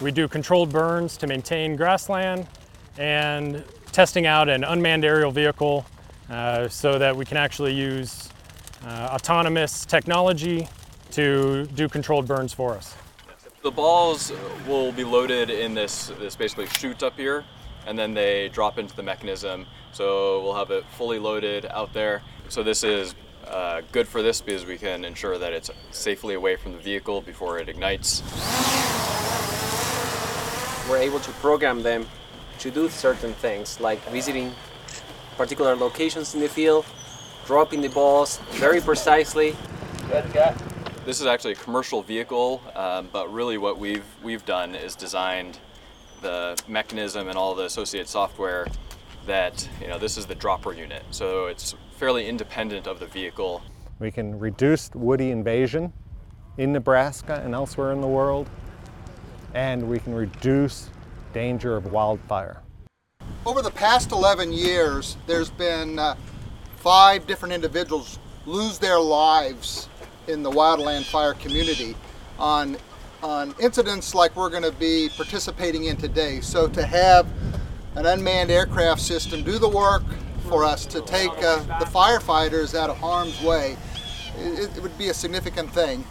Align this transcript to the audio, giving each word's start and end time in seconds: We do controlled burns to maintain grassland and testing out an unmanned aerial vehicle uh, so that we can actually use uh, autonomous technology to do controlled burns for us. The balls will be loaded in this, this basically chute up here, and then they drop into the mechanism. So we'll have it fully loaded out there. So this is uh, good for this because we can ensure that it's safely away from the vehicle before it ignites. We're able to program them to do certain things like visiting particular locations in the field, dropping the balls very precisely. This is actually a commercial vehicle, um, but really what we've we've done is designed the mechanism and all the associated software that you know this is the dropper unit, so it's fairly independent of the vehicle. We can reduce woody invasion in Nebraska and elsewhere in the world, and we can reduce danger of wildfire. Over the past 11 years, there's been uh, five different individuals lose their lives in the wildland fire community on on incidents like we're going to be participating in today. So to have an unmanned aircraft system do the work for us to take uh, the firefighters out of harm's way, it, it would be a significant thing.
We 0.00 0.10
do 0.10 0.28
controlled 0.28 0.70
burns 0.72 1.18
to 1.18 1.26
maintain 1.26 1.76
grassland 1.76 2.46
and 2.96 3.62
testing 3.92 4.26
out 4.26 4.48
an 4.48 4.64
unmanned 4.64 5.04
aerial 5.04 5.30
vehicle 5.30 5.84
uh, 6.30 6.68
so 6.68 6.98
that 6.98 7.14
we 7.14 7.26
can 7.26 7.36
actually 7.36 7.74
use 7.74 8.30
uh, 8.86 9.10
autonomous 9.12 9.84
technology 9.84 10.68
to 11.10 11.66
do 11.74 11.86
controlled 11.86 12.26
burns 12.26 12.54
for 12.54 12.74
us. 12.74 12.94
The 13.62 13.70
balls 13.70 14.32
will 14.66 14.90
be 14.90 15.04
loaded 15.04 15.50
in 15.50 15.74
this, 15.74 16.06
this 16.18 16.34
basically 16.34 16.66
chute 16.66 17.02
up 17.02 17.16
here, 17.18 17.44
and 17.86 17.98
then 17.98 18.14
they 18.14 18.48
drop 18.48 18.78
into 18.78 18.96
the 18.96 19.02
mechanism. 19.02 19.66
So 19.92 20.42
we'll 20.42 20.54
have 20.54 20.70
it 20.70 20.84
fully 20.96 21.18
loaded 21.18 21.66
out 21.66 21.92
there. 21.92 22.22
So 22.48 22.62
this 22.62 22.84
is 22.84 23.14
uh, 23.46 23.82
good 23.92 24.08
for 24.08 24.22
this 24.22 24.40
because 24.40 24.64
we 24.64 24.78
can 24.78 25.04
ensure 25.04 25.36
that 25.36 25.52
it's 25.52 25.70
safely 25.90 26.34
away 26.34 26.56
from 26.56 26.72
the 26.72 26.78
vehicle 26.78 27.20
before 27.20 27.58
it 27.58 27.68
ignites. 27.68 28.22
We're 30.90 30.98
able 30.98 31.20
to 31.20 31.30
program 31.34 31.84
them 31.84 32.04
to 32.58 32.70
do 32.72 32.88
certain 32.88 33.32
things 33.34 33.78
like 33.78 34.04
visiting 34.10 34.52
particular 35.36 35.76
locations 35.76 36.34
in 36.34 36.40
the 36.40 36.48
field, 36.48 36.84
dropping 37.46 37.80
the 37.80 37.90
balls 37.90 38.38
very 38.54 38.80
precisely. 38.80 39.54
This 41.06 41.20
is 41.20 41.26
actually 41.26 41.52
a 41.52 41.56
commercial 41.56 42.02
vehicle, 42.02 42.60
um, 42.74 43.08
but 43.12 43.32
really 43.32 43.56
what 43.56 43.78
we've 43.78 44.04
we've 44.24 44.44
done 44.44 44.74
is 44.74 44.96
designed 44.96 45.60
the 46.22 46.60
mechanism 46.66 47.28
and 47.28 47.38
all 47.38 47.54
the 47.54 47.66
associated 47.66 48.08
software 48.08 48.66
that 49.26 49.68
you 49.80 49.86
know 49.86 49.98
this 50.00 50.18
is 50.18 50.26
the 50.26 50.34
dropper 50.34 50.72
unit, 50.72 51.04
so 51.12 51.46
it's 51.46 51.76
fairly 51.98 52.26
independent 52.28 52.88
of 52.88 52.98
the 52.98 53.06
vehicle. 53.06 53.62
We 54.00 54.10
can 54.10 54.40
reduce 54.40 54.90
woody 54.92 55.30
invasion 55.30 55.92
in 56.58 56.72
Nebraska 56.72 57.40
and 57.44 57.54
elsewhere 57.54 57.92
in 57.92 58.00
the 58.00 58.08
world, 58.08 58.50
and 59.54 59.88
we 59.88 59.98
can 59.98 60.14
reduce 60.14 60.90
danger 61.32 61.76
of 61.76 61.92
wildfire. 61.92 62.62
Over 63.46 63.62
the 63.62 63.70
past 63.70 64.12
11 64.12 64.52
years, 64.52 65.16
there's 65.26 65.50
been 65.50 65.98
uh, 65.98 66.16
five 66.76 67.26
different 67.26 67.54
individuals 67.54 68.18
lose 68.46 68.78
their 68.78 69.00
lives 69.00 69.88
in 70.28 70.42
the 70.42 70.50
wildland 70.50 71.04
fire 71.04 71.34
community 71.34 71.96
on 72.38 72.76
on 73.22 73.54
incidents 73.60 74.14
like 74.14 74.34
we're 74.34 74.48
going 74.48 74.62
to 74.62 74.72
be 74.72 75.10
participating 75.14 75.84
in 75.84 75.96
today. 75.96 76.40
So 76.40 76.68
to 76.68 76.86
have 76.86 77.26
an 77.94 78.06
unmanned 78.06 78.50
aircraft 78.50 79.00
system 79.02 79.42
do 79.44 79.58
the 79.58 79.68
work 79.68 80.02
for 80.48 80.64
us 80.64 80.86
to 80.86 81.02
take 81.02 81.30
uh, 81.42 81.58
the 81.78 81.84
firefighters 81.84 82.74
out 82.74 82.88
of 82.88 82.96
harm's 82.96 83.38
way, 83.42 83.76
it, 84.38 84.74
it 84.74 84.82
would 84.82 84.96
be 84.96 85.10
a 85.10 85.14
significant 85.14 85.70
thing. 85.72 86.02